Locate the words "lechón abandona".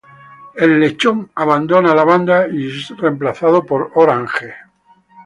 0.79-1.93